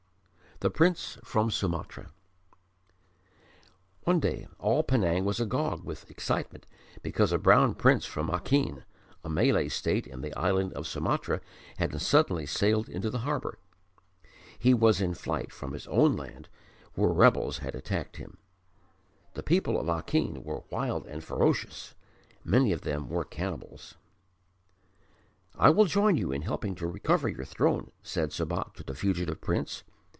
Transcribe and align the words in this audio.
The 0.59 0.69
Prince 0.69 1.17
from 1.23 1.49
Sumatra 1.49 2.11
One 4.03 4.19
day 4.19 4.47
all 4.59 4.83
Penang 4.83 5.25
was 5.25 5.39
agog 5.39 5.83
with 5.83 6.07
excitement 6.07 6.67
because 7.01 7.31
a 7.31 7.39
brown 7.39 7.73
Prince 7.73 8.05
from 8.05 8.29
Acheen, 8.29 8.83
a 9.23 9.29
Malay 9.31 9.69
State 9.69 10.05
in 10.05 10.21
the 10.21 10.31
island 10.37 10.73
of 10.73 10.85
Sumatra, 10.85 11.41
had 11.77 11.99
suddenly 11.99 12.45
sailed 12.45 12.89
into 12.89 13.09
the 13.09 13.19
harbour. 13.25 13.57
He 14.59 14.75
was 14.75 15.01
in 15.01 15.15
flight 15.15 15.51
from 15.51 15.73
his 15.73 15.87
own 15.87 16.15
land, 16.15 16.47
where 16.93 17.09
rebels 17.09 17.57
had 17.57 17.73
attacked 17.73 18.17
him. 18.17 18.37
The 19.33 19.41
people 19.41 19.79
of 19.79 19.89
Acheen 19.89 20.43
were 20.43 20.61
wild 20.69 21.07
and 21.07 21.23
ferocious; 21.23 21.95
many 22.43 22.71
of 22.71 22.81
them 22.81 23.09
were 23.09 23.25
cannibals. 23.25 23.95
"I 25.57 25.71
will 25.71 25.85
join 25.85 26.17
you 26.17 26.31
in 26.31 26.43
helping 26.43 26.75
to 26.75 26.85
recover 26.85 27.27
your 27.29 27.45
throne," 27.45 27.91
said 28.03 28.31
Sabat 28.31 28.75
to 28.75 28.83
the 28.83 28.93
fugitive 28.93 29.41
Prince. 29.41 29.83